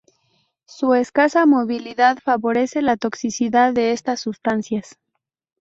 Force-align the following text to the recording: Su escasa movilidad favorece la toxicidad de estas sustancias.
Su 0.65 0.95
escasa 0.95 1.45
movilidad 1.45 2.17
favorece 2.23 2.81
la 2.81 2.97
toxicidad 2.97 3.71
de 3.71 3.91
estas 3.91 4.19
sustancias. 4.21 4.97